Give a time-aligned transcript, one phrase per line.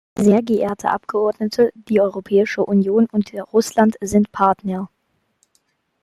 [0.17, 4.89] Sehr geehrter Abgeordnete, die Europäische Union und Russland sind Partner.